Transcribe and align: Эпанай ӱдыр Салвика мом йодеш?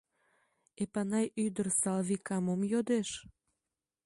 Эпанай 0.83 1.25
ӱдыр 1.45 1.67
Салвика 1.81 2.37
мом 2.45 2.61
йодеш? 2.71 3.09